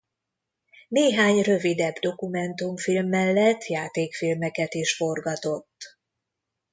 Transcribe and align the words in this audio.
Néhány 0.87 1.41
rövidebb 1.41 1.93
dokumentumfilm 1.95 3.07
mellett 3.07 3.63
játékfilmeket 3.65 4.73
is 4.73 4.95
forgatott. 4.95 5.97